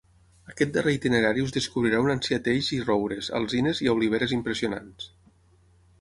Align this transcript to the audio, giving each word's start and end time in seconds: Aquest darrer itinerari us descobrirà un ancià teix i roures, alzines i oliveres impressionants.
Aquest 0.51 0.71
darrer 0.77 0.93
itinerari 0.95 1.43
us 1.47 1.53
descobrirà 1.57 1.99
un 2.05 2.09
ancià 2.15 2.41
teix 2.49 2.71
i 2.79 2.81
roures, 2.87 3.29
alzines 3.41 3.83
i 3.89 3.93
oliveres 3.97 4.35
impressionants. 4.39 5.11